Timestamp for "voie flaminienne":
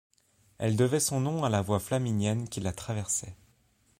1.61-2.49